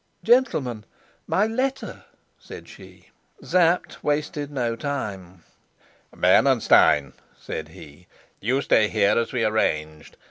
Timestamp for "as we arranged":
9.19-10.17